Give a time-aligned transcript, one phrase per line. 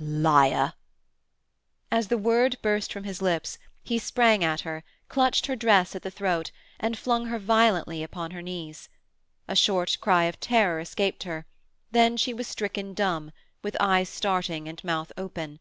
[0.00, 0.72] "Liar!"
[1.88, 6.02] As the word burst from his lips, he sprang at her, clutched her dress at
[6.02, 8.88] the throat, and flung her violently upon her knees.
[9.46, 11.46] A short cry of terror escaped her;
[11.92, 13.30] then she was stricken dumb,
[13.62, 15.60] with eyes starting and mouth open.